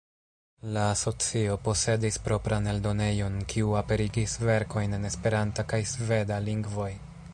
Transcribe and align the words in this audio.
La 0.75 0.83
asocio 0.93 1.57
posedis 1.67 2.17
propran 2.29 2.69
eldonejon, 2.71 3.37
kiu 3.53 3.77
aperigis 3.83 4.35
verkojn 4.47 4.99
en 4.99 5.07
Esperanta 5.11 5.67
kaj 5.75 5.83
sveda 5.93 6.41
lingvoj. 6.49 6.91